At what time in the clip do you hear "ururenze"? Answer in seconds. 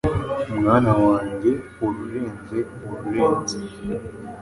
1.85-2.59, 2.89-3.59